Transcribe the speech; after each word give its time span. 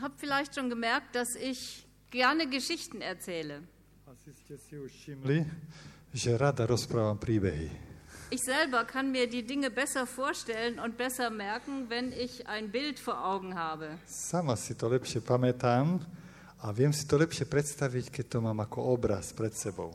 Ihr 0.00 0.08
habt 0.08 0.18
vielleicht 0.18 0.54
schon 0.54 0.70
gemerkt, 0.70 1.14
dass 1.14 1.36
ich 1.36 1.84
gerne 2.10 2.48
Geschichten 2.48 3.02
erzähle. 3.02 3.60
Ich 8.30 8.40
selber 8.40 8.84
kann 8.84 9.12
mir 9.12 9.28
die 9.28 9.42
Dinge 9.42 9.70
besser 9.70 10.06
vorstellen 10.06 10.78
und 10.78 10.96
besser 10.96 11.28
merken, 11.28 11.90
wenn 11.90 12.12
ich 12.12 12.48
ein 12.48 12.70
Bild 12.70 12.98
vor 12.98 13.22
Augen 13.22 13.54
habe. 13.54 13.98
Sama 14.06 14.56
si 14.56 14.72
to 14.72 14.88
lepšie 14.88 15.20
pamätám 15.20 16.00
a 16.64 16.72
viem 16.72 16.96
si 16.96 17.04
to 17.04 17.20
lepšie 17.20 17.44
predstaviť, 17.44 18.08
keď 18.08 18.24
to 18.24 18.38
mám 18.40 18.56
ako 18.64 18.80
obraz 18.96 19.36
pred 19.36 19.52
sebou. 19.52 19.92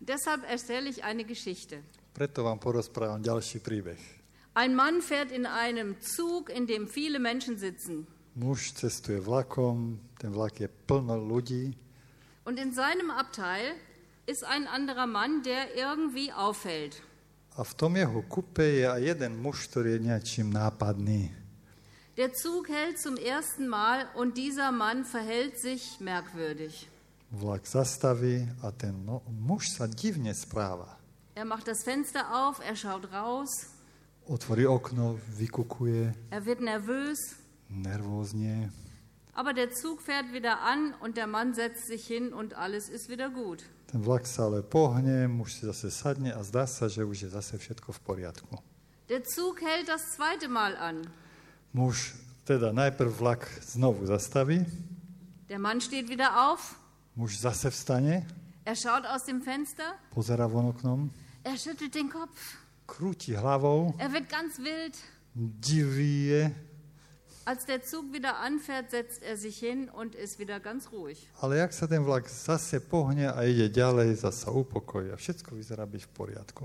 Deshalb 0.00 0.40
erzähle 0.48 0.88
ich 0.88 1.04
eine 1.04 1.28
Geschichte. 1.28 1.84
Preto 2.16 2.48
vám 2.48 2.56
porozprávam 2.56 3.20
ďalší 3.20 3.60
príbeh. 3.60 4.00
Ein 4.56 4.72
Mann 4.72 5.04
fährt 5.04 5.28
in 5.28 5.44
einem 5.44 6.00
Zug, 6.00 6.48
in 6.48 6.64
dem 6.64 6.88
viele 6.88 7.20
Menschen 7.20 7.60
sitzen. 7.60 8.08
Muž 8.38 8.70
cestuje 8.78 9.18
vlakom, 9.18 9.98
ten 10.14 10.30
vlak 10.30 10.62
je 10.62 10.68
plno 10.70 11.18
ľudí 11.18 11.74
Und 12.46 12.56
in 12.58 12.72
seinem 12.72 13.10
Abteil 13.10 13.74
ist 14.26 14.44
ein 14.44 14.66
anderer 14.68 15.06
Mann, 15.06 15.42
der 15.42 15.74
irgendwie 15.74 16.32
auffällt. 16.32 17.02
a 17.58 17.64
v 17.66 17.74
tom 17.74 17.98
jeho 17.98 18.22
kupe 18.22 18.62
je 18.62 18.86
aj 18.86 19.02
jeden 19.02 19.34
muž, 19.42 19.66
ktorý 19.66 19.98
je 19.98 20.00
niečím 20.06 20.54
nápadný. 20.54 21.34
Der 22.14 22.30
Zug 22.34 22.70
hält 22.70 23.02
zum 23.02 23.18
ersten 23.18 23.66
Mal 23.66 24.06
und 24.14 24.38
dieser 24.38 24.70
Mann 24.70 25.02
verhält 25.02 25.58
sich 25.58 25.98
merkwürdig. 25.98 26.86
Vlak 27.34 27.66
zastaví 27.66 28.46
a 28.62 28.70
ten 28.70 28.94
no, 29.04 29.22
muž 29.26 29.74
sa 29.74 29.90
divne 29.90 30.30
správa. 30.34 30.94
Er 31.34 31.44
macht 31.44 31.66
das 31.66 31.82
Fenster 31.82 32.22
auf, 32.30 32.62
er 32.62 32.76
schaut 32.78 33.10
raus, 33.10 33.50
Otvorí 34.28 34.66
okno, 34.66 35.18
vykukuje, 35.38 36.14
er 36.30 36.44
wird 36.44 36.60
nervös, 36.60 37.18
nervózne, 37.68 38.70
aber 39.34 39.52
der 39.54 39.70
Zug 39.70 40.02
fährt 40.02 40.32
wieder 40.32 40.60
an 40.60 40.94
und 41.00 41.16
der 41.16 41.26
Mann 41.26 41.54
setzt 41.54 41.86
sich 41.86 42.06
hin 42.06 42.32
und 42.32 42.54
alles 42.54 42.88
ist 42.88 43.08
wieder 43.08 43.30
gut. 43.30 43.62
Ten 43.86 44.02
vlak 44.02 44.26
sa 44.26 44.44
ale 44.44 44.62
pohne, 44.62 45.28
muž 45.28 45.54
si 45.54 45.66
zase 45.66 45.90
sadne 45.90 46.34
a 46.36 46.42
zdá 46.44 46.66
sa, 46.66 46.88
že 46.88 47.04
už 47.04 47.22
je 47.22 47.28
zase 47.28 47.56
všetko 47.58 47.92
v 47.92 48.00
poriadku. 48.00 48.58
Der 49.08 49.22
Zug 49.24 49.62
hält 49.62 49.88
das 49.88 50.12
zweite 50.16 50.48
Mal 50.48 50.76
an. 50.76 51.08
Muž 51.72 52.12
teda 52.44 52.72
najprv 52.72 53.12
vlak 53.16 53.48
znovu 53.62 54.06
zastaví, 54.06 54.66
Der 55.48 55.58
Mann 55.58 55.80
steht 55.80 56.08
wieder 56.08 56.50
auf, 56.52 56.76
muž 57.16 57.38
zase 57.40 57.70
vstane, 57.70 58.26
er 58.64 58.76
schaut 58.76 59.06
aus 59.06 59.24
dem 59.24 59.40
Fenster, 59.40 59.96
pozera 60.10 60.48
von 60.48 60.68
oknom, 60.68 61.10
er 61.44 61.56
schüttelt 61.56 61.94
den 61.94 62.10
Kopf, 62.10 62.58
krúti 62.86 63.32
hlavou, 63.32 63.94
er 63.98 64.12
wird 64.12 64.28
ganz 64.28 64.58
wild. 64.58 64.92
diví 65.34 66.26
je, 66.26 66.54
Als 67.48 67.64
der 67.64 67.80
Zug 67.80 68.12
wieder 68.12 68.44
anfährt, 68.44 68.90
setzt 68.90 69.22
er 69.22 69.40
sich 69.40 69.56
hin 69.56 69.88
und 69.88 70.12
ist 70.14 70.38
wieder 70.38 70.60
ganz 70.60 70.92
ruhig. 70.92 71.16
ale 71.40 71.56
jak 71.56 71.72
sa 71.72 71.88
ten 71.88 72.04
vlak 72.04 72.28
zase 72.28 72.76
pohne 72.76 73.32
a 73.32 73.40
ide 73.40 73.72
ďalej, 73.72 74.20
zase 74.20 74.44
sa 74.44 74.50
upokojí 74.52 75.08
a 75.08 75.16
všetko 75.16 75.56
vyzerá 75.56 75.88
byť 75.88 76.02
v 76.04 76.10
poriadku. 76.12 76.64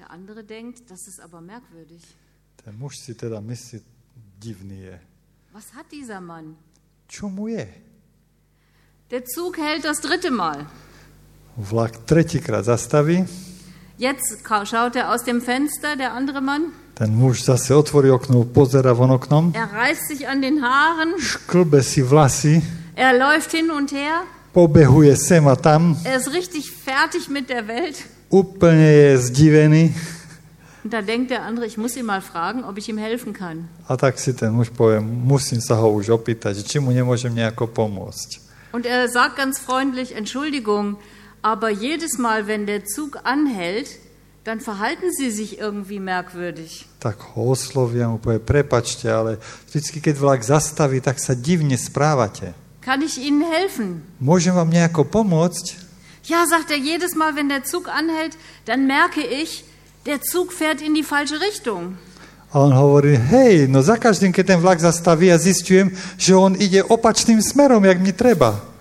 Der 0.00 0.08
andere 0.08 0.40
denkt, 0.40 0.88
das 0.88 1.04
ist 1.04 1.20
aber 1.20 1.44
merkwürdig. 1.44 2.00
Ten 2.64 2.72
muž 2.80 2.96
si 2.96 3.12
teda 3.12 3.44
myslí, 3.44 3.84
divný 4.40 4.88
je. 4.88 4.96
Was 5.52 5.76
hat 5.76 5.92
dieser 5.92 6.24
Mann? 6.24 6.56
Čo 7.04 7.28
mu 7.28 7.52
je? 7.52 7.68
Der 9.12 9.20
Zug 9.28 9.60
hält 9.60 9.84
das 9.84 10.00
dritte 10.00 10.32
Mal. 10.32 10.64
Vlak 11.60 12.08
tretíkrát 12.08 12.64
zastaví, 12.64 13.28
Jetzt 13.98 14.38
schaut 14.64 14.96
er 14.96 15.12
aus 15.14 15.22
dem 15.24 15.40
Fenster, 15.40 15.96
der 15.96 16.12
andere 16.12 16.40
Mann. 16.40 16.72
ten 16.94 17.10
muž 17.14 17.42
zase 17.42 17.74
otvorí 17.74 18.10
okno, 18.10 18.44
pozera 18.44 18.92
von 18.94 19.10
oknom, 19.10 19.50
Er 19.54 19.66
reißt 19.72 20.08
sich 20.08 20.28
an 20.28 20.40
den 20.42 20.62
Haaren, 20.62 21.18
šklbe 21.18 21.82
si 21.82 22.02
vlasy, 22.02 22.62
er 22.94 23.12
läuft 23.18 23.50
hin 23.50 23.70
und 23.70 23.90
her, 23.90 24.22
pobehuje 24.54 25.16
sem 25.16 25.46
a 25.48 25.56
tam, 25.56 25.96
er 26.04 26.16
ist 26.16 26.30
richtig 26.32 26.70
fertig 26.70 27.28
mit 27.28 27.48
der 27.50 27.66
Welt. 27.66 27.98
úplne 28.30 28.86
je 28.92 29.18
zdivený 29.18 29.94
Und 30.84 30.92
da 30.92 31.02
denkt 31.02 31.30
der 31.30 31.42
andere, 31.42 31.66
ich 31.66 31.78
muss 31.78 31.96
ihn 31.96 32.06
mal 32.06 32.20
fragen, 32.20 32.62
ob 32.62 32.78
ich 32.78 32.88
ihm 32.88 32.98
helfen 32.98 33.32
kann. 33.32 33.66
a 33.88 33.96
tak 33.96 34.18
si 34.18 34.32
ten 34.34 34.52
muž 34.54 34.70
povie, 34.70 35.00
musím 35.02 35.58
sa 35.60 35.74
ho 35.74 35.90
už 35.90 36.10
opýtať, 36.14 36.62
či 36.62 36.78
mu 36.78 36.92
nemôžem 36.94 37.34
nejako 37.34 37.66
pomôcť. 37.74 38.38
Und 38.70 38.86
er 38.86 39.08
sagt 39.10 39.34
ganz 39.36 39.58
freundlich, 39.58 40.14
Entschuldigung, 40.14 40.94
aber 41.44 41.68
jedes 41.68 42.16
Mal, 42.16 42.48
wenn 42.48 42.64
der 42.64 42.88
Zug 42.88 43.20
anhält, 43.24 44.00
dann 44.44 44.60
verhalten 44.60 45.12
Sie 45.12 45.30
sich 45.30 45.60
irgendwie 45.60 46.00
merkwürdig. 46.00 46.88
Tak 47.00 47.36
ho 47.36 47.52
oslovia, 47.52 48.08
mu 48.08 48.16
povie, 48.16 48.40
prepačte, 48.40 49.12
ale 49.12 49.36
vždycky, 49.68 50.00
keď 50.00 50.14
vlak 50.16 50.40
zastaví, 50.40 51.04
tak 51.04 51.20
sa 51.20 51.36
divne 51.36 51.76
správate. 51.76 52.56
Kann 52.80 53.04
ich 53.04 53.20
Ihnen 53.20 53.44
helfen? 53.44 54.00
Môžem 54.20 54.56
vám 54.56 54.72
nejako 54.72 55.04
pomôcť? 55.04 55.84
Ja, 56.24 56.48
sagt 56.48 56.72
er, 56.72 56.80
jedes 56.80 57.12
Mal, 57.12 57.36
wenn 57.36 57.52
der 57.52 57.68
Zug 57.68 57.92
anhält, 57.92 58.40
dann 58.64 58.88
merke 58.88 59.20
ich, 59.20 59.68
der 60.08 60.24
Zug 60.24 60.52
fährt 60.52 60.80
in 60.80 60.96
die 60.96 61.04
falsche 61.04 61.40
Richtung. 61.44 62.00
A 62.52 62.64
on 62.64 62.72
hovorí, 62.72 63.20
hej, 63.20 63.68
no 63.68 63.84
za 63.84 64.00
každým, 64.00 64.32
keď 64.32 64.56
ten 64.56 64.60
vlak 64.64 64.80
zastaví, 64.80 65.28
ja 65.28 65.36
zistujem, 65.36 65.92
že 66.16 66.32
on 66.32 66.56
ide 66.56 66.80
opačným 66.84 67.44
smerom, 67.44 67.84
jak 67.84 68.00
mi 68.00 68.12
treba. 68.16 68.73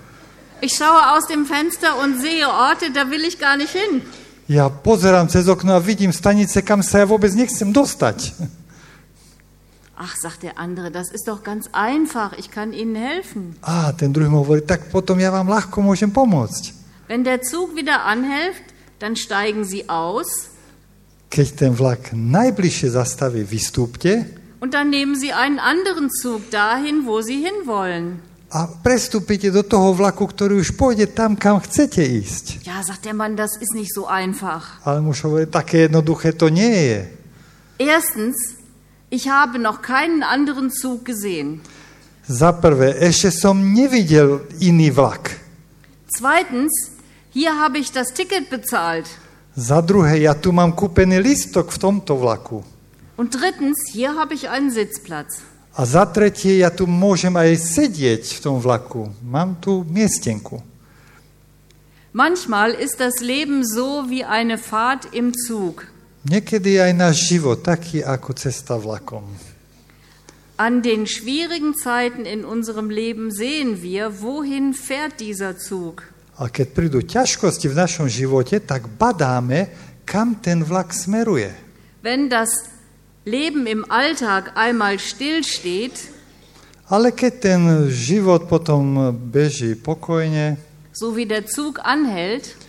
Ich 0.64 0.76
schaue 0.80 1.12
aus 1.12 1.28
dem 1.28 1.46
Fenster 1.46 2.00
und 2.02 2.22
sehe 2.22 2.48
Orte, 2.48 2.88
da 2.96 3.12
will 3.12 3.28
ich 3.28 3.38
gar 3.38 3.58
nicht 3.58 3.76
hin. 3.76 4.02
Ja 4.48 4.70
pozerám 4.70 5.28
cez 5.28 5.48
okno 5.48 5.76
a 5.76 5.80
vidím 5.80 6.16
stanice, 6.16 6.64
kam 6.64 6.80
sa 6.80 7.04
ja 7.04 7.06
vôbec 7.06 7.36
nechcem 7.36 7.76
dostať. 7.76 8.32
Ach, 10.00 10.16
sagt 10.16 10.44
der 10.44 10.56
andere, 10.56 10.88
das 10.90 11.12
ist 11.12 11.28
doch 11.28 11.44
ganz 11.44 11.68
einfach, 11.76 12.32
ich 12.40 12.48
kann 12.50 12.72
Ihnen 12.72 12.96
helfen. 12.96 13.56
A 13.62 13.92
ten 13.92 14.16
mu 14.16 14.40
hovorí, 14.40 14.64
tak 14.64 14.88
potom 14.88 15.20
ja 15.20 15.36
vám 15.36 15.52
ľahko 15.52 15.84
môžem 15.84 16.16
pomôcť. 16.16 16.72
Wenn 17.12 17.28
der 17.28 17.44
Zug 17.44 17.76
wieder 17.76 18.08
anhält, 18.08 18.64
dann 19.00 19.20
steigen 19.20 19.68
Sie 19.68 19.92
aus 19.92 20.48
Keď 21.28 21.48
ten 21.60 21.76
vlak 21.76 22.16
najbližšie 22.16 22.96
zastaví, 22.96 23.44
vystúpte 23.44 24.32
und 24.64 24.72
dann 24.72 24.88
nehmen 24.88 25.20
Sie 25.20 25.36
einen 25.36 25.60
anderen 25.60 26.08
Zug 26.08 26.48
dahin, 26.56 27.04
wo 27.04 27.20
Sie 27.20 27.44
hinwollen. 27.44 28.24
A 28.54 28.70
prestúpite 28.70 29.50
do 29.50 29.66
toho 29.66 29.98
vlaku, 29.98 30.30
ktorý 30.30 30.62
už 30.62 30.78
pôjde 30.78 31.10
tam, 31.10 31.34
kam 31.34 31.58
chcete 31.58 32.06
ísť. 32.06 32.62
Ja, 32.70 32.86
sagt 32.86 33.02
der 33.02 33.18
Mann, 33.18 33.34
das 33.34 33.58
ist 33.58 33.74
nicht 33.74 33.90
so 33.90 34.06
einfach. 34.06 34.78
Ale 34.86 35.02
muž 35.02 35.26
hovorí, 35.26 35.50
také 35.50 35.90
jednoduché 35.90 36.38
to 36.38 36.54
nie 36.54 36.70
je. 36.70 37.02
Erstens, 37.82 38.38
ich 39.10 39.26
habe 39.26 39.58
noch 39.58 39.82
keinen 39.82 40.22
anderen 40.22 40.70
Zug 40.70 41.02
gesehen. 41.02 41.66
Za 42.30 42.54
prvé, 42.54 42.94
ešte 43.02 43.34
som 43.34 43.58
nevidel 43.74 44.46
iný 44.62 44.94
vlak. 44.94 45.34
Zweitens, 46.14 46.94
hier 47.34 47.58
habe 47.58 47.82
ich 47.82 47.90
das 47.90 48.14
Ticket 48.14 48.54
bezahlt. 48.54 49.10
Za 49.58 49.82
druhé, 49.82 50.22
ja 50.22 50.38
tu 50.38 50.54
mám 50.54 50.78
kúpený 50.78 51.18
listok 51.18 51.74
v 51.74 51.78
tomto 51.82 52.22
vlaku. 52.22 52.62
Und 53.18 53.34
drittens, 53.34 53.78
hier 53.90 54.14
habe 54.14 54.38
ich 54.38 54.50
einen 54.50 54.70
Sitzplatz. 54.70 55.53
A 55.74 55.90
za 55.90 56.06
tretie, 56.06 56.62
ja 56.62 56.70
tu 56.70 56.86
môžem 56.86 57.34
aj 57.34 57.58
sedieť 57.58 58.38
v 58.38 58.40
tom 58.46 58.62
vlaku. 58.62 59.10
Mám 59.26 59.58
tu 59.58 59.82
miestenku. 59.90 60.62
Manchmal 62.14 62.78
ist 62.78 63.02
das 63.02 63.26
Leben 63.26 63.66
so 63.66 64.06
wie 64.06 64.22
eine 64.22 64.62
Fahrt 64.62 65.10
im 65.18 65.34
Zug. 65.34 65.90
Niekedy 66.30 66.78
aj 66.78 66.94
náš 66.94 67.26
život 67.26 67.66
taký 67.66 68.06
ako 68.06 68.38
cesta 68.38 68.78
vlakom. 68.78 69.26
An 70.62 70.86
den 70.86 71.10
schwierigen 71.10 71.74
Zeiten 71.74 72.30
in 72.30 72.46
unserem 72.46 72.94
Leben 72.94 73.34
sehen 73.34 73.82
wir, 73.82 74.22
wohin 74.22 74.78
fährt 74.78 75.18
dieser 75.18 75.58
Zug. 75.58 76.06
A 76.38 76.54
keď 76.54 76.68
prídu 76.70 77.02
ťažkosti 77.02 77.66
v 77.66 77.78
našom 77.82 78.06
živote, 78.06 78.62
tak 78.62 78.86
badáme, 78.94 79.74
kam 80.06 80.38
ten 80.38 80.62
vlak 80.62 80.94
smeruje. 80.94 81.50
Wenn 82.06 82.30
das 82.30 82.73
Leben 83.26 83.68
im 83.68 83.90
Alltag 83.90 84.56
einmal 84.56 85.00
stillsteht, 85.00 86.12
Ale 86.84 87.16
keď 87.16 87.34
ten 87.40 87.62
život 87.90 88.52
potom 88.52 89.16
beží 89.16 89.74
pokojne, 89.74 90.60
so 90.92 91.16
wie 91.16 91.26
der 91.26 91.48
Zug 91.48 91.80
anhält, 91.80 92.60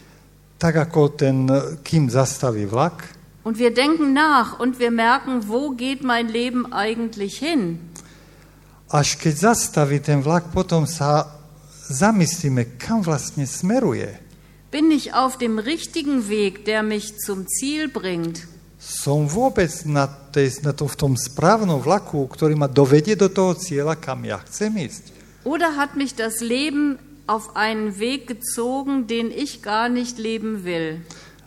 tak 0.62 0.79
ako 0.79 1.11
ten, 1.19 1.51
kým 1.83 2.06
zastaví 2.09 2.65
vlak, 2.65 3.11
und 3.43 3.59
wir 3.59 3.75
denken 3.75 4.15
nach 4.15 4.56
und 4.62 4.79
wir 4.79 4.95
merken, 4.95 5.51
wo 5.51 5.75
geht 5.75 6.06
mein 6.06 6.31
Leben 6.31 6.73
eigentlich 6.73 7.43
hin, 7.43 7.83
až 8.89 9.19
keď 9.19 9.53
zastaví 9.53 9.99
ten 9.99 10.23
vlak, 10.23 10.55
potom 10.55 10.87
sa 10.87 11.27
zamyslíme, 11.91 12.79
kam 12.79 13.03
vlastne 13.03 13.51
smeruje. 13.51 14.23
bin 14.71 14.91
ich 14.91 15.15
auf 15.15 15.39
dem 15.39 15.59
richtigen 15.59 16.29
Weg, 16.29 16.65
der 16.65 16.83
mich 16.83 17.19
zum 17.19 17.47
Ziel 17.47 17.87
bringt. 17.87 18.47
Som 18.85 19.25
vôbec 19.25 19.73
na, 19.89 20.05
tej, 20.05 20.61
na 20.61 20.77
to, 20.77 20.85
v 20.85 20.97
tom 21.01 21.13
správnom 21.17 21.81
vlaku, 21.81 22.29
ktorý 22.29 22.53
ma 22.53 22.69
dovedie 22.69 23.17
do 23.17 23.33
toho 23.33 23.57
cieľa, 23.57 23.97
kam 23.97 24.29
ja 24.29 24.45
chcem 24.45 24.77
ísť. 24.77 25.09
Oder 25.49 25.81
hat 25.81 25.97
mich 25.97 26.13
das 26.13 26.45
Leben 26.45 27.01
auf 27.25 27.57
einen 27.57 27.97
Weg 27.97 28.29
gezogen, 28.29 29.09
den 29.09 29.33
ich 29.33 29.65
gar 29.65 29.89
nicht 29.89 30.21
leben 30.21 30.69
will? 30.69 31.01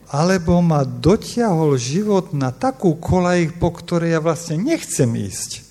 Alebo 0.10 0.66
ma 0.66 0.81
dotiahol 0.81 1.78
život 1.78 2.34
na 2.34 2.50
takú 2.50 2.98
kolej, 2.98 3.54
po 3.60 3.69
ktorej 3.69 4.18
ja 4.18 4.22
vlastne 4.24 4.57
nechcem 4.57 5.13
ísť. 5.13 5.62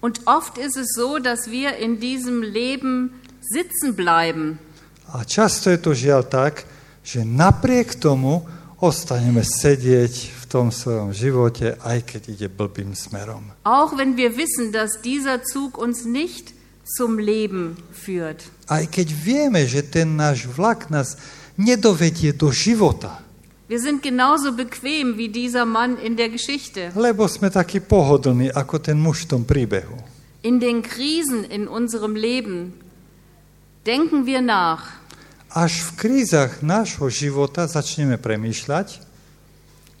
Und 0.00 0.24
oft 0.24 0.56
ist 0.56 0.80
es 0.80 0.96
so, 0.96 1.20
dass 1.20 1.50
wir 1.50 1.76
in 1.76 2.00
diesem 2.00 2.42
Leben 2.42 3.20
sitzen 3.42 3.94
bleiben. 3.94 4.58
A 5.12 5.28
často 5.28 5.68
je 5.68 5.76
to 5.76 5.92
žiaľ 5.92 6.24
tak, 6.24 6.64
že 7.04 7.26
napriek 7.26 8.00
tomu 8.00 8.46
ostaneme 8.78 9.42
sedieť 9.44 10.14
v 10.30 10.41
tom 10.52 10.68
svojom 10.68 11.16
živote, 11.16 11.80
aj 11.80 12.04
keď 12.04 12.22
ide 12.28 12.48
blbým 12.52 12.92
smerom. 12.92 13.56
Auch 13.64 13.96
wenn 13.96 14.20
wir 14.20 14.36
wissen, 14.36 14.68
dass 14.68 15.00
dieser 15.00 15.40
Zug 15.40 15.80
uns 15.80 16.04
nicht 16.04 16.52
zum 16.84 17.16
Leben 17.16 17.80
führt. 17.96 18.44
Aj 18.68 18.84
keď 18.84 19.08
vieme, 19.16 19.64
že 19.64 19.80
ten 19.80 20.12
náš 20.20 20.44
vlak 20.44 20.92
nás 20.92 21.16
nedovedie 21.56 22.36
do 22.36 22.52
života, 22.52 23.24
Wir 23.72 23.80
sind 23.80 24.04
genauso 24.04 24.52
bequem 24.52 25.16
wie 25.16 25.32
dieser 25.32 25.64
Mann 25.64 25.96
in 25.96 26.12
der 26.12 26.28
Geschichte. 26.28 26.92
lebo 26.92 27.24
sme 27.24 27.48
takí 27.48 27.80
pohodlní, 27.80 28.52
ako 28.52 28.76
ten 28.76 29.00
muž 29.00 29.24
v 29.24 29.28
tom 29.32 29.42
príbehu. 29.48 29.96
In 30.44 30.60
den 30.60 30.84
Krisen 30.84 31.48
in 31.48 31.64
unserem 31.70 32.12
Leben 32.12 32.76
denken 33.88 34.28
wir 34.28 34.44
nach. 34.44 35.00
Až 35.48 35.88
v 35.88 35.90
krízach 35.96 36.60
nášho 36.60 37.08
života 37.08 37.64
začneme 37.64 38.20
premýšľať, 38.20 39.11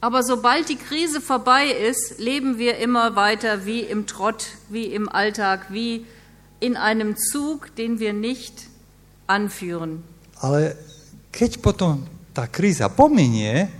Aber 0.02 0.26
sobald 0.26 0.68
die 0.68 0.76
Krise 0.76 1.20
vorbei 1.20 1.70
ist, 1.70 2.18
leben 2.18 2.58
wir 2.58 2.78
immer 2.78 3.14
weiter 3.14 3.64
wie 3.64 3.86
im 3.86 4.10
Trott, 4.10 4.58
wie 4.68 4.86
im 4.86 5.08
Alltag, 5.08 5.70
wie 5.70 6.04
in 6.58 6.76
einem 6.76 7.14
Zug, 7.16 7.70
den 7.76 8.00
wir 8.00 8.12
nicht 8.12 8.66
anführen. 9.26 10.02
ale 10.42 10.74
keď 11.30 11.62
potom 11.62 12.02
tá 12.34 12.50
kríza 12.50 12.90
pominie, 12.90 13.70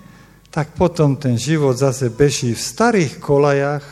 tak 0.55 0.79
potom 0.79 1.19
ten 1.19 1.35
život 1.35 1.75
zase 1.75 2.07
beží 2.07 2.55
v 2.55 2.63
starých 2.63 3.19
kolajach 3.19 3.83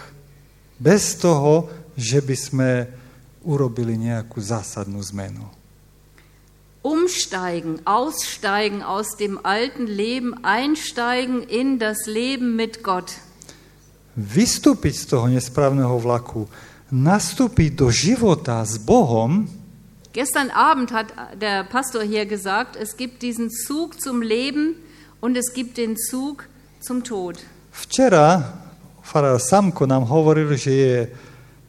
bez 0.79 1.19
toho, 1.19 1.67
že 1.99 2.23
by 2.23 2.37
sme 2.38 2.71
urobili 3.43 3.99
nejakú 3.99 4.38
zásadnú 4.38 5.03
zmenu. 5.11 5.43
Umsteigen, 6.82 7.85
aussteigen 7.85 8.82
aus 8.82 9.17
dem 9.17 9.38
alten 9.44 9.87
Leben, 9.87 10.44
einsteigen 10.44 11.43
in 11.43 11.79
das 11.79 12.06
Leben 12.06 12.56
mit 12.56 12.82
Gott. 12.82 13.21
Vystúpiť 14.17 14.94
z 14.97 15.05
toho 15.12 15.29
nesprávneho 15.29 16.00
vlaku, 16.00 16.49
nastúpiť 16.88 17.71
do 17.77 17.93
života 17.93 18.65
s 18.65 18.81
Bohom, 18.81 19.47
Gestern 20.12 20.50
Abend 20.50 20.91
hat 20.91 21.15
der 21.41 21.62
Pastor 21.62 22.03
hier 22.03 22.27
gesagt, 22.27 22.75
es 22.75 22.97
gibt 22.97 23.23
diesen 23.23 23.49
Zug 23.49 24.00
zum 24.03 24.23
Leben 24.23 24.75
und 25.21 25.37
es 25.37 25.55
gibt 25.55 25.79
den 25.79 25.97
Zug 25.97 26.49
zum 26.81 27.05
Tod. 27.05 27.38
Včera 27.71 28.59
farár 29.06 29.38
Samko 29.38 29.87
nám 29.87 30.11
hovoril, 30.11 30.59
že 30.59 30.73
je 30.75 30.94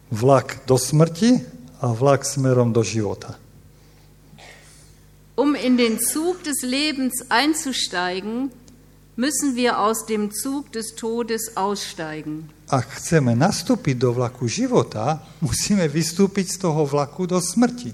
vlak 0.10 0.66
do 0.66 0.74
smrti 0.74 1.38
a 1.86 1.94
vlak 1.94 2.26
smerom 2.26 2.74
do 2.74 2.82
života. 2.82 3.38
Um 5.36 5.56
in 5.56 5.78
den 5.78 6.00
Zug 6.00 6.44
des 6.44 6.62
Lebens 6.62 7.26
einzusteigen, 7.30 8.52
müssen 9.16 9.56
wir 9.56 9.80
aus 9.80 10.06
dem 10.06 10.32
Zug 10.32 10.72
des 10.72 10.96
Todes 10.96 11.56
aussteigen. 11.56 12.50
Ak 12.72 12.88
chceme 13.00 13.36
nastúpiť 13.36 13.96
do 14.00 14.16
vlaku 14.16 14.48
života, 14.48 15.20
musíme 15.46 15.88
vystúpiť 15.88 16.56
z 16.56 16.58
toho 16.68 16.88
vlaku 16.88 17.28
do 17.28 17.38
smrti. 17.40 17.94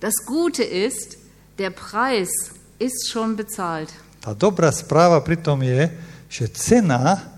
Das 0.00 0.20
Gute 0.26 0.64
ist, 0.64 1.16
der 1.56 1.72
Preis 1.72 2.30
ist 2.78 3.08
schon 3.08 3.36
bezahlt. 3.36 3.92
Tá 4.20 4.32
dobrá 4.32 4.72
správa 4.72 5.20
pritom 5.20 5.60
je, 5.60 5.92
že 6.32 6.48
cena 6.48 7.28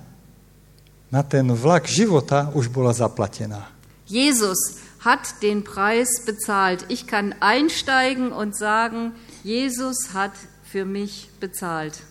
na 1.11 1.23
ten 1.23 1.47
vlak 1.51 1.87
života 1.87 2.51
už 2.55 2.71
bola 2.71 2.95
zaplatená. 2.95 3.71
Jesus 4.07 4.86
hat 5.07 5.41
den 5.41 5.63
Preis 5.63 6.27
bezahlt. 6.27 6.85
Ich 6.91 7.07
kann 7.07 7.35
einsteigen 7.39 8.35
und 8.35 8.59
sagen, 8.59 9.13
Jesus 9.45 10.11
hat 10.13 10.35
für 10.67 10.85
mich 10.85 11.31
bezahlt. 11.39 12.03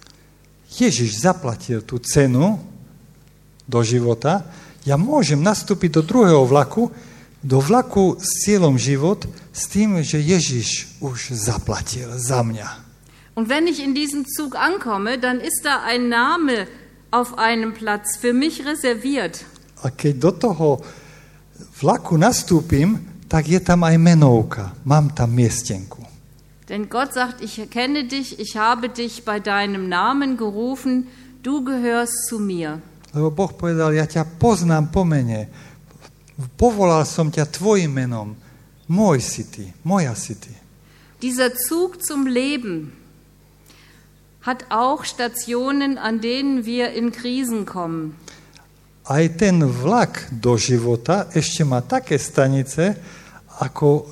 Ježiš 0.71 1.19
zaplatil 1.19 1.83
tú 1.83 2.00
cenu 2.00 2.57
do 3.68 3.83
života. 3.83 4.47
Ja 4.88 4.95
môžem 4.95 5.44
nastúpiť 5.44 6.00
do 6.00 6.01
druhého 6.01 6.47
vlaku, 6.47 6.89
do 7.44 7.59
vlaku 7.62 8.18
s 8.18 8.47
cieľom 8.47 8.80
život, 8.80 9.27
s 9.53 9.68
tým, 9.69 10.01
že 10.01 10.18
Ježiš 10.18 11.00
už 11.03 11.36
zaplatil 11.36 12.09
za 12.18 12.41
mňa. 12.41 12.86
Und 13.36 13.51
wenn 13.51 13.68
ich 13.68 13.83
in 13.83 13.94
diesen 13.94 14.24
Zug 14.24 14.56
ankomme, 14.56 15.19
dann 15.19 15.44
ist 15.44 15.68
da 15.68 15.83
ein 15.83 16.07
Name 16.07 16.68
auf 17.12 17.38
einem 17.38 17.74
Platz 17.74 18.15
für 18.15 18.31
mich 18.31 18.63
reserviert. 18.65 19.44
A 19.83 19.91
keď 19.91 20.13
do 20.18 20.31
toho 20.31 20.69
vlaku 21.75 22.18
nastúpim, 22.18 23.00
tak 23.28 23.48
je 23.48 23.60
tam 23.60 23.84
aj 23.84 23.96
menovka. 23.98 24.72
Mám 24.86 25.16
tam 25.16 25.34
miestenku. 25.36 26.06
Denn 26.69 26.90
Gott 26.90 27.13
sagt, 27.13 27.42
ich 27.42 27.60
erkenne 27.60 28.06
dich, 28.06 28.40
ich 28.40 28.57
habe 28.57 28.90
dich 28.90 29.24
bei 29.24 29.40
deinem 29.40 29.88
Namen 29.88 30.36
gerufen, 30.38 31.07
du 31.44 31.63
gehörst 31.63 32.25
zu 32.28 32.40
mir. 32.40 32.81
Lebo 33.13 33.31
Boh 33.31 33.54
povedal, 33.54 33.94
ja 33.96 34.04
ťa 34.04 34.25
poznám 34.42 34.92
po 34.92 35.06
mene. 35.06 35.48
Povolal 36.57 37.06
som 37.07 37.31
ťa 37.31 37.48
tvojim 37.48 37.94
menom. 37.94 38.36
Môj 38.92 39.24
si 39.24 39.44
ty, 39.48 39.72
moja 39.88 40.12
si 40.18 40.36
ty. 40.36 40.51
Dieser 41.22 41.56
Zug 41.56 42.04
zum 42.04 42.28
Leben 42.28 42.92
hat 44.42 44.68
auch 44.69 45.06
Stationen, 45.06 45.98
an 45.98 46.19
denen 46.19 46.66
wir 46.66 46.92
in 46.92 47.12
Krisen 47.12 47.66
kommen. 47.66 48.19
Aj 49.06 49.22
ten 49.38 49.62
vlak 49.62 50.34
do 50.34 50.57
života 50.57 51.30
ešte 51.30 51.62
má 51.62 51.86
také 51.86 52.18
stanice, 52.18 52.98
ako 53.62 54.10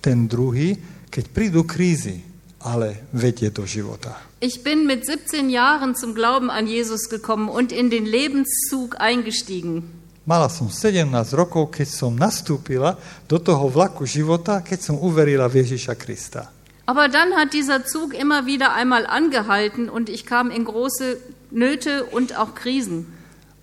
ten 0.00 0.24
druhý, 0.24 0.72
keď 1.12 1.24
prídu 1.28 1.68
krízy, 1.68 2.24
ale 2.64 3.12
vedie 3.12 3.52
do 3.52 3.68
života. 3.68 4.16
Ich 4.40 4.64
bin 4.64 4.88
mit 4.88 5.04
17 5.04 5.52
Jahren 5.52 5.94
zum 5.94 6.16
Glauben 6.16 6.48
an 6.48 6.66
Jesus 6.66 7.12
gekommen 7.12 7.52
und 7.52 7.70
in 7.70 7.90
den 7.92 8.08
Lebenszug 8.08 8.96
eingestiegen. 8.98 9.84
Mala 10.24 10.48
som 10.48 10.72
17 10.72 11.12
rokov, 11.36 11.74
keď 11.74 11.88
som 11.92 12.16
nastúpila 12.16 12.96
do 13.28 13.36
toho 13.36 13.68
vlaku 13.68 14.08
života, 14.08 14.64
keď 14.64 14.80
som 14.80 14.96
uverila 14.96 15.44
v 15.50 15.60
Ježiša 15.60 15.94
Krista. 15.98 16.48
Aber 16.86 17.12
dann 17.12 17.36
hat 17.36 17.52
dieser 17.52 17.84
Zug 17.84 18.14
immer 18.14 18.46
wieder 18.46 18.72
einmal 18.72 19.04
angehalten 19.06 19.92
und 19.92 20.08
ich 20.08 20.24
kam 20.24 20.50
in 20.50 20.64
große 20.64 21.20
Nöte 21.50 22.08
und 22.08 22.38
auch 22.38 22.54
Krisen. 22.54 23.06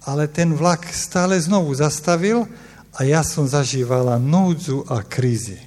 Ale 0.05 0.27
ten 0.27 0.55
vlak 0.55 0.87
stále 0.95 1.35
znovu 1.41 1.75
zastavil 1.75 2.47
a 2.95 3.03
ja 3.03 3.23
som 3.23 3.47
zažívala 3.47 4.15
núdzu 4.19 4.87
a 4.87 5.03
krízy. 5.03 5.59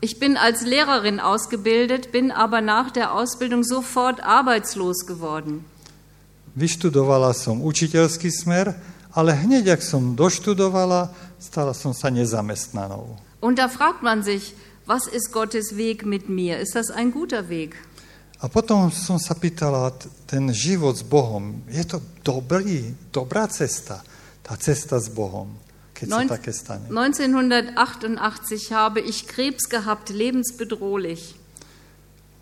Ich 0.00 0.20
bin 0.22 0.36
als 0.38 0.62
Lehrerin 0.62 1.18
ausgebildet, 1.18 2.12
bin 2.12 2.30
aber 2.30 2.60
nach 2.60 2.90
der 2.94 3.12
Ausbildung 3.14 3.64
sofort 3.64 4.22
arbeitslos 4.22 5.06
geworden. 5.06 5.66
Vyštudovala 6.54 7.34
som 7.34 7.62
učiteľský 7.62 8.30
smer, 8.30 8.78
ale 9.10 9.34
hneď, 9.34 9.74
ak 9.74 9.82
som 9.82 10.14
doštudovala, 10.14 11.10
stala 11.42 11.74
som 11.74 11.90
sa 11.90 12.14
nezamestnanou. 12.14 13.18
Und 13.42 13.58
da 13.58 13.66
fragt 13.66 14.02
man 14.02 14.22
sich, 14.22 14.54
was 14.86 15.06
ist 15.06 15.32
Gottes 15.32 15.76
Weg 15.76 16.06
mit 16.06 16.28
mir? 16.28 16.58
Ist 16.58 16.74
das 16.74 16.90
ein 16.90 17.10
guter 17.10 17.48
Weg? 17.48 17.74
A 18.38 18.46
potom 18.46 18.86
som 18.94 19.18
sa 19.18 19.34
pýtala, 19.34 19.90
ten 20.30 20.54
život 20.54 20.94
s 20.94 21.02
Bohom, 21.02 21.58
je 21.66 21.82
to 21.82 21.98
dobrý, 22.22 22.94
dobrá 23.10 23.50
cesta, 23.50 23.98
tá 24.46 24.54
cesta 24.54 25.02
s 25.02 25.10
Bohom, 25.10 25.50
keď 25.90 26.06
sa 26.06 26.14
Neun- 26.22 26.30
také 26.30 26.52
stane. 26.54 26.86
1988 26.86 28.70
habe 28.70 29.02
ich 29.02 29.26
Krebs 29.26 29.66
gehabt, 29.66 30.14
lebensbedrohlich. 30.14 31.34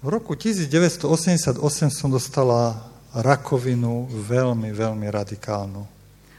V 0.05 0.09
roku 0.13 0.37
1988 0.37 1.57
som 1.89 2.13
dostala 2.13 2.93
rakovinu 3.17 4.05
veľmi, 4.13 4.77
veľmi 4.77 5.09
radikálnu. 5.09 5.89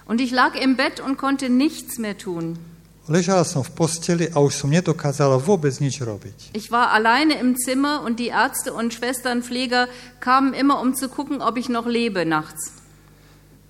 Und 0.06 0.22
ich 0.22 0.32
lag 0.32 0.54
im 0.56 0.78
Bett 0.78 1.02
und 1.02 1.18
konnte 1.18 1.50
nichts 1.50 1.98
mehr 1.98 2.16
tun. 2.16 2.62
Ležala 3.08 3.48
som 3.48 3.64
v 3.64 3.72
posteli 3.72 4.28
a 4.36 4.44
už 4.44 4.52
som 4.52 4.68
nedokázala 4.68 5.40
vôbec 5.40 5.72
nič 5.80 6.04
robiť. 6.04 6.52
Ich 6.52 6.68
war 6.76 6.92
alleine 6.92 7.40
im 7.40 7.56
Zimmer 7.56 8.04
und 8.04 8.20
die 8.20 8.36
Ärzte 8.36 8.76
und 8.76 8.92
Schwestern, 8.92 9.48
Pfleger 9.48 9.88
kamen 10.20 10.52
immer, 10.52 10.84
um 10.84 10.92
zu 10.92 11.08
gucken, 11.08 11.40
ob 11.40 11.56
ich 11.56 11.72
noch 11.72 11.88
lebe 11.88 12.28
nachts. 12.28 12.76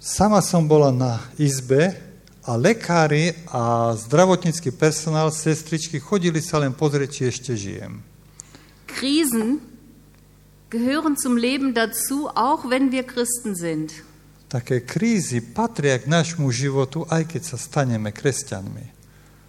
Sama 0.02 0.42
som 0.42 0.66
bola 0.66 0.90
na 0.90 1.22
izbe 1.38 1.94
a 2.42 2.58
lekári 2.58 3.38
a 3.54 3.94
zdravotnícky 3.94 4.74
personál, 4.74 5.30
sestričky 5.30 6.02
chodili 6.02 6.42
sa 6.42 6.58
len 6.58 6.74
pozrieť, 6.74 7.10
či 7.14 7.22
ešte 7.30 7.54
žijem. 7.54 8.02
Krisen 8.90 9.62
gehören 10.74 11.14
zum 11.14 11.38
Leben 11.38 11.78
dazu, 11.78 12.26
auch 12.34 12.66
wenn 12.74 12.90
wir 12.90 13.06
Christen 13.06 13.54
sind. 13.54 13.94
Také 14.50 14.82
krízy 14.82 15.46
patria 15.46 16.02
k 16.02 16.10
nášmu 16.10 16.50
životu, 16.50 17.06
aj 17.06 17.38
keď 17.38 17.42
sa 17.54 17.58
staneme 17.62 18.10
kresťanmi. 18.10 18.97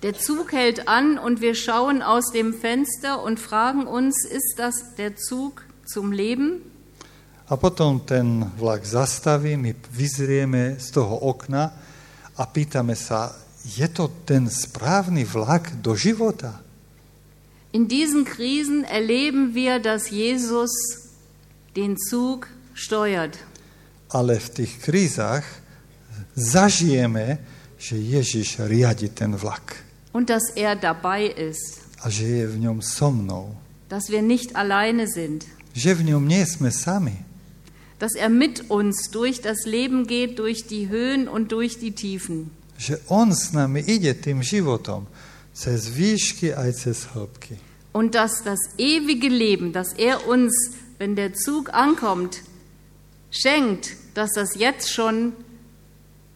Der 0.02 0.14
Zug 0.14 0.52
hält 0.52 0.86
an 0.86 1.18
und 1.18 1.40
wir 1.40 1.56
schauen 1.56 2.02
aus 2.02 2.30
dem 2.30 2.54
Fenster 2.54 3.20
und 3.20 3.40
fragen 3.40 3.88
uns, 3.88 4.24
ist 4.24 4.54
das 4.56 4.94
der 4.96 5.16
Zug 5.16 5.64
zum 5.84 6.12
Leben? 6.12 6.62
A 7.48 7.56
potom 7.56 8.06
ten 8.06 8.46
vlak 8.58 8.86
zastaví, 8.86 9.56
my 9.56 9.74
vyzrieme 9.90 10.76
z 10.78 10.90
toho 10.94 11.18
okna 11.18 11.72
a 12.36 12.46
pýtame 12.46 12.94
sa, 12.94 13.34
Je 13.64 13.88
to 13.90 14.06
ten 14.24 14.46
správny 14.46 15.26
vlak 15.26 15.82
do 15.82 15.98
života? 15.98 16.62
In 17.72 17.88
diesen 17.88 18.24
Krisen 18.24 18.84
erleben 18.84 19.54
wir, 19.54 19.82
dass 19.82 20.10
Jesus 20.14 20.70
den 21.74 21.96
Zug 21.98 22.46
steuert. 22.72 23.34
Ale 24.14 24.38
v 24.38 24.48
tých 24.62 24.78
krízach 24.78 25.44
zažijeme, 26.38 27.42
že 27.82 27.98
Ježiš 27.98 28.62
riadi 28.62 29.10
ten 29.10 29.34
vlak 29.34 29.87
und 30.12 30.30
dass 30.30 30.50
er 30.54 30.76
dabei 30.76 31.26
ist, 31.26 31.80
a 32.02 32.08
že 32.10 32.24
je 32.24 32.46
v 32.46 32.58
ňom 32.62 32.80
so 32.82 33.10
mnou. 33.10 33.54
dass 33.88 34.10
wir 34.10 34.22
nicht 34.22 34.56
alleine 34.56 35.06
sind, 35.08 35.46
Že 35.74 35.94
v 35.94 36.02
ňom 36.10 36.26
nie 36.26 36.44
sme 36.46 36.70
sami. 36.70 37.24
dass 37.98 38.14
er 38.14 38.28
mit 38.30 38.70
uns 38.70 39.10
durch 39.10 39.40
das 39.42 39.66
Leben 39.66 40.06
geht, 40.06 40.38
durch 40.38 40.66
die 40.66 40.88
Höhen 40.88 41.26
und 41.28 41.50
durch 41.52 41.78
die 41.78 41.92
Tiefen. 41.92 42.50
Že 42.78 43.00
On 43.08 43.30
s 43.32 43.52
nami 43.52 43.80
ide 43.86 44.14
tým 44.14 44.42
životom. 44.42 45.06
Cez 45.54 45.90
výšky 45.90 46.54
aj 46.54 46.70
cez 46.78 47.08
hĺbky. 47.14 47.58
Und 47.92 48.14
dass 48.14 48.42
das 48.44 48.60
ewige 48.78 49.26
Leben, 49.28 49.72
das 49.72 49.92
er 49.94 50.28
uns, 50.28 50.54
wenn 50.98 51.16
der 51.16 51.34
Zug 51.34 51.74
ankommt, 51.74 52.42
schenkt, 53.30 53.96
dass 54.14 54.30
das 54.34 54.54
jetzt 54.54 54.92
schon 54.92 55.32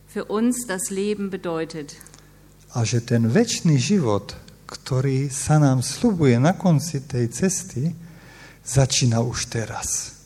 für 0.08 0.24
uns 0.26 0.66
das 0.66 0.90
Leben 0.90 1.30
bedeutet. 1.30 1.94
A 2.72 2.84
že 2.88 3.04
ten 3.04 3.28
väčší 3.28 3.76
život, 3.76 4.32
ktorý 4.64 5.28
sa 5.28 5.60
nám 5.60 5.84
slubuje 5.84 6.40
na 6.40 6.56
konci 6.56 7.04
tej 7.04 7.28
cesty, 7.28 7.92
začína 8.64 9.20
už 9.20 9.52
teraz. 9.52 10.16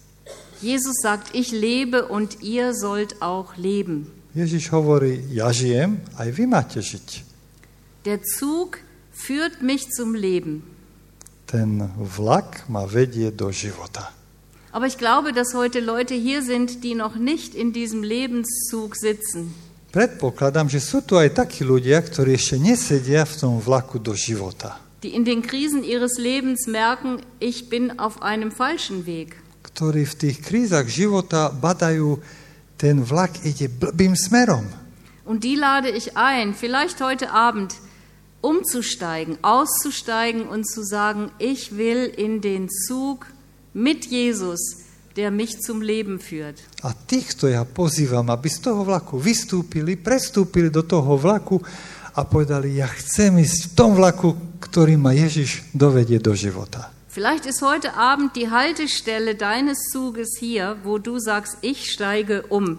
Jesus 0.63 1.03
sagt, 1.03 1.35
ich 1.35 1.53
lebe 1.53 2.07
und 2.07 2.41
ihr 2.41 2.73
sollt 2.73 3.21
auch 3.21 3.57
leben. 3.59 4.07
Ježiš 4.37 4.69
hovorí, 4.69 5.25
ja 5.33 5.49
žijem, 5.49 5.97
aj 6.21 6.29
vy 6.29 6.45
máte 6.45 6.81
žiť. 6.85 7.25
Der 8.05 8.21
Zug 8.21 8.79
führt 9.11 9.65
mich 9.65 9.89
zum 9.91 10.15
Leben. 10.15 10.63
Ten 11.49 11.89
vlak 11.97 12.69
ma 12.69 12.85
vedie 12.85 13.33
do 13.33 13.51
života. 13.51 14.13
Aber 14.73 14.87
ich 14.87 14.99
glaube, 14.99 15.33
dass 15.33 15.55
heute 15.55 15.81
Leute 15.81 16.13
hier 16.13 16.43
sind, 16.43 16.85
die 16.85 16.95
noch 16.95 17.17
nicht 17.17 17.55
in 17.55 17.73
diesem 17.73 18.03
Lebenszug 18.03 18.95
sitzen. 18.95 19.55
Predpokladám, 19.95 20.69
že 20.69 20.83
sú 20.83 21.01
tu 21.03 21.17
aj 21.17 21.33
takí 21.35 21.63
ľudia, 21.63 22.03
ktorí 22.03 22.37
ešte 22.37 22.57
nesedia 22.59 23.25
v 23.25 23.35
tom 23.37 23.55
vlaku 23.63 24.03
do 24.03 24.13
života. 24.13 24.81
Die 25.05 25.13
in 25.13 25.25
den 25.25 25.45
Krisen 25.45 25.85
ihres 25.85 26.19
Lebens 26.19 26.67
merken, 26.67 27.21
ich 27.39 27.69
bin 27.69 28.01
auf 28.01 28.23
einem 28.25 28.51
falschen 28.51 29.07
Weg. 29.07 29.37
Ktorí 29.63 30.09
v 30.09 30.15
tých 30.15 30.37
krízach 30.41 30.89
života 30.89 31.53
badajú, 31.53 32.19
ten 32.81 33.05
vlak 33.05 33.45
ide 33.45 33.69
blbým 33.69 34.17
smerom. 34.17 34.65
Und 35.27 35.45
die 35.45 35.57
lade 35.57 35.91
ich 35.91 36.17
ein, 36.17 36.55
vielleicht 36.55 37.01
heute 37.01 37.31
Abend 37.31 37.75
umzusteigen, 38.41 39.39
auszusteigen 39.43 40.47
und 40.47 40.65
zu 40.65 40.85
sagen, 40.85 41.31
ich 41.39 41.77
will 41.77 42.07
in 42.07 42.41
den 42.41 42.69
Zug 42.69 43.27
mit 43.75 44.07
Jesus, 44.07 44.86
der 45.17 45.33
mich 45.33 45.59
zum 45.65 45.81
Leben 45.81 46.21
führt. 46.21 46.61
A 46.85 46.93
týchto 46.93 47.49
ja 47.49 47.65
pozývam, 47.65 48.29
aby 48.29 48.53
z 48.53 48.69
toho 48.69 48.85
vlaku 48.85 49.17
vystúpili, 49.17 49.97
prestúpili 49.97 50.69
do 50.69 50.85
toho 50.85 51.17
vlaku 51.17 51.59
a 52.17 52.25
povedali, 52.25 52.77
ja 52.77 52.89
chcem 52.89 53.41
ísť 53.41 53.73
v 53.73 53.75
tom 53.77 53.97
vlaku, 53.97 54.37
ktorý 54.61 55.01
ma 55.01 55.17
Ježiš 55.17 55.65
dovedie 55.73 56.21
do 56.21 56.37
života. 56.37 56.93
Vielleicht 57.09 57.49
ist 57.49 57.65
heute 57.65 57.97
Abend 57.97 58.37
die 58.37 58.53
Haltestelle 58.53 59.35
deines 59.35 59.89
Zuges 59.89 60.37
hier, 60.37 60.77
wo 60.85 61.01
du 61.01 61.17
sagst, 61.17 61.57
ich 61.65 61.89
steige 61.89 62.45
um. 62.53 62.77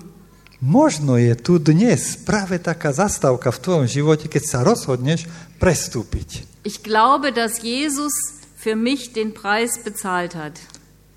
Možno 0.62 1.18
je 1.18 1.34
tu 1.38 1.58
dnes 1.58 2.18
práve 2.22 2.58
taká 2.62 2.94
zastávka 2.94 3.50
v 3.50 3.62
tvojom 3.62 3.88
živote, 3.90 4.26
keď 4.30 4.44
sa 4.46 4.60
rozhodneš 4.62 5.26
prestúpiť. 5.58 6.46
Ich 6.66 6.82
glaube, 6.86 7.34
dass 7.34 7.66
Jesus 7.66 8.14
für 8.58 8.78
mich 8.78 9.14
den 9.14 9.34
Preis 9.34 9.78
bezahlt 9.82 10.34
hat. 10.38 10.58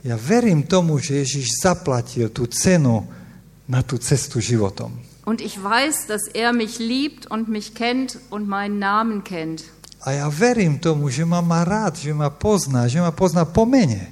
Ja 0.01 0.17
verím 0.17 0.65
tomu, 0.65 0.97
že 0.97 1.21
Ježiš 1.21 1.61
zaplatil 1.61 2.33
tú 2.33 2.49
cenu 2.49 3.05
na 3.69 3.85
tú 3.85 4.01
cestu 4.01 4.41
životom. 4.41 4.97
Und 5.29 5.45
ich 5.45 5.61
weiß, 5.61 6.09
dass 6.09 6.27
er 6.33 6.57
mich 6.57 6.81
liebt 6.81 7.29
und 7.31 7.49
mich 7.49 7.77
kennt 7.77 8.19
und 8.33 8.49
meinen 8.49 8.81
Namen 8.81 9.23
kennt. 9.23 9.69
A 10.01 10.17
ja 10.17 10.27
verím 10.33 10.81
tomu, 10.81 11.13
že 11.13 11.29
ma 11.29 11.45
má 11.45 11.61
rád, 11.61 12.01
že 12.01 12.17
ma 12.17 12.33
pozná, 12.33 12.89
že 12.89 13.05
ma 13.05 13.13
pozná 13.13 13.45
po 13.45 13.69
mene. 13.69 14.09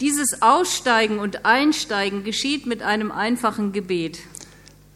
Dieses 0.00 0.40
Aussteigen 0.40 1.20
und 1.20 1.44
Einsteigen 1.44 2.24
geschieht 2.24 2.66
mit 2.66 2.80
einem 2.82 3.12
einfachen 3.12 3.70
Gebet. 3.70 4.18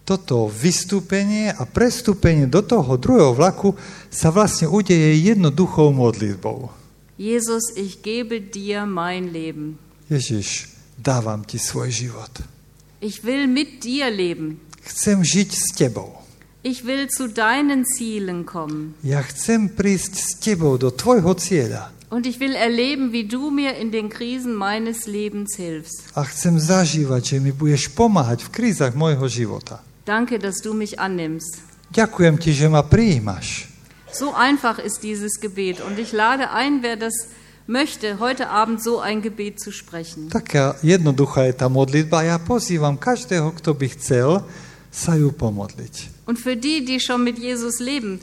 Toto 0.09 0.49
vystúpenie 0.49 1.53
a 1.53 1.67
prestúpenie 1.69 2.49
do 2.49 2.65
toho 2.65 2.97
druhého 2.97 3.37
vlaku 3.37 3.77
sa 4.09 4.33
vlastne 4.33 4.67
udeje 4.71 5.15
jednoduchou 5.21 5.93
modlitbou. 5.93 6.73
Jesus, 7.21 7.71
ich 7.77 8.01
gebe 8.01 8.41
dir 8.41 8.87
mein 8.87 9.31
Leben. 9.31 9.79
Ježiš, 10.07 10.71
dávam 10.95 11.43
ti 11.43 11.59
svoj 11.59 11.91
život. 11.91 12.31
Ich 13.03 13.27
will 13.27 13.51
mit 13.51 13.83
dir 13.83 14.09
leben. 14.09 14.63
Chcem 14.87 15.21
žiť 15.21 15.51
s 15.51 15.67
tebou. 15.75 16.23
Ich 16.63 16.87
will 16.87 17.07
zu 17.11 17.27
deinen 17.31 17.83
Zielen 17.83 18.47
kommen. 18.47 18.95
Ja 19.03 19.23
chcem 19.23 19.71
prísť 19.71 20.15
s 20.19 20.29
tebou 20.39 20.79
do 20.79 20.91
tvojho 20.95 21.35
cieľa. 21.35 21.91
Und 22.11 22.27
ich 22.27 22.39
will 22.39 22.55
erleben, 22.55 23.11
wie 23.11 23.27
du 23.27 23.51
mir 23.51 23.75
in 23.75 23.91
den 23.91 24.07
Krisen 24.07 24.55
meines 24.55 25.11
Lebens 25.11 25.59
hilfst. 25.59 26.15
A 26.15 26.23
chcem 26.23 26.55
zažívať, 26.55 27.23
že 27.35 27.37
mi 27.43 27.51
budeš 27.51 27.91
pomáhať 27.91 28.47
v 28.47 28.53
krízach 28.55 28.95
môjho 28.95 29.27
života. 29.27 29.83
Danke, 30.07 30.39
dass 30.39 30.63
du 30.63 30.71
mich 30.71 30.95
annimmst. 31.03 31.59
Ďakujem 31.91 32.39
ti, 32.39 32.55
že 32.55 32.71
ma 32.71 32.87
prijímaš. 32.87 33.67
So 34.15 34.31
einfach 34.33 34.79
ist 34.79 35.03
dieses 35.03 35.43
Gebet. 35.43 35.83
Und 35.83 35.99
ich 35.99 36.15
lade 36.15 36.55
ein, 36.55 36.83
wer 36.83 36.95
das 36.95 37.15
möchte, 37.67 38.19
heute 38.19 38.49
Abend 38.49 38.83
so 38.83 39.01
ein 39.03 39.23
Gebet 39.23 39.61
zu 39.61 39.71
sprechen. 39.71 40.31
Taká 40.31 40.79
jednoduchá 40.83 41.51
je 41.51 41.55
tá 41.55 41.67
modlitba 41.67 42.23
ja 42.23 42.39
pozývam 42.39 42.95
každého, 42.99 43.53
kto 43.59 43.75
by 43.75 43.87
chcel 43.99 44.29
sa 44.91 45.19
ju 45.19 45.35
pomodliť. 45.35 46.27
Und 46.27 46.39
für 46.39 46.57
die, 46.57 46.87
die 46.87 46.99
schon 47.03 47.23
mit 47.23 47.39
Jesus 47.39 47.79
leben, 47.79 48.23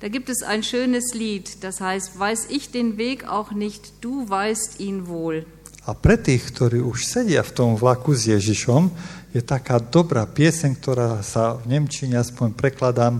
da 0.00 0.08
gibt 0.08 0.28
es 0.28 0.42
ein 0.42 0.62
schönes 0.62 1.14
Lied, 1.14 1.62
das 1.64 1.80
heißt, 1.80 2.18
weiß 2.18 2.48
ich 2.50 2.70
den 2.70 2.96
Weg 2.98 3.28
auch 3.28 3.52
nicht, 3.52 4.02
du 4.02 4.28
weißt 4.28 4.80
ihn 4.80 5.06
wohl. 5.06 5.46
A 5.82 5.98
pre 5.98 6.14
tých, 6.14 6.54
ktorí 6.54 6.78
už 6.78 7.02
sedia 7.02 7.42
v 7.42 7.54
tom 7.58 7.70
vlaku 7.74 8.14
s 8.14 8.30
Ježišom, 8.30 8.86
je 9.34 9.42
taká 9.42 9.82
dobrá 9.82 10.22
pieseň, 10.30 10.78
ktorá 10.78 11.18
sa 11.26 11.58
v 11.58 11.74
Nemčine 11.74 12.22
aspoň 12.22 12.54
prekladám. 12.54 13.18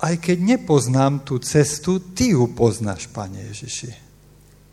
Aj 0.00 0.14
keď 0.18 0.58
nepoznám 0.58 1.22
tú 1.22 1.38
cestu, 1.38 2.00
ty 2.00 2.34
ju 2.34 2.50
poznáš, 2.56 3.06
Pane 3.12 3.52
Ježiši. 3.52 4.09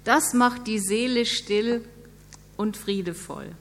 Das 0.08 0.32
macht 0.32 0.72
die 0.72 0.80
Seele 0.80 1.28
still 1.28 1.84
und 2.56 2.78
friedevoll. 2.80 3.52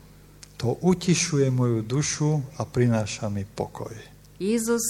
To 0.56 0.78
utišuje 0.78 1.50
moju 1.50 1.82
dušu 1.82 2.42
a 2.56 2.64
prináša 2.64 3.28
mi 3.28 3.42
pokoj. 3.44 3.90
Jesus 4.38 4.82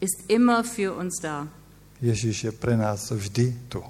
ist 0.00 0.22
immer 0.30 0.62
für 0.62 0.94
uns 0.94 1.18
da. 1.18 1.50
Ježiš 2.00 2.44
je 2.44 2.52
pre 2.52 2.76
nás 2.78 3.10
vždy 3.10 3.52
tu. 3.68 3.82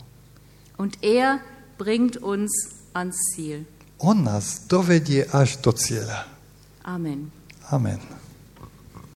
Und 0.80 0.96
er 1.04 1.44
bringt 1.78 2.16
uns 2.16 2.50
ans 2.96 3.16
Ziel. 3.36 3.68
On 4.00 4.24
nás 4.24 4.64
dovedie 4.64 5.28
až 5.28 5.60
do 5.60 5.76
cieľa. 5.76 6.24
Amen. 6.88 7.28
Amen. 7.68 8.23